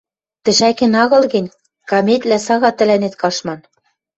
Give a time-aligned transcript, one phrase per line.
[0.43, 1.53] Тӹшӓкен агыл гӹнь,
[1.89, 3.59] каметьвлӓ сага тӹлӓнет каштман.